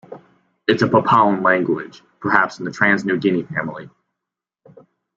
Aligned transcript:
It 0.65 0.77
is 0.77 0.81
a 0.81 0.87
Papuan 0.87 1.43
language, 1.43 2.01
perhaps 2.21 2.57
in 2.57 2.65
the 2.65 2.71
Trans-New 2.71 3.19
Guinea 3.19 3.43
family. 3.43 3.87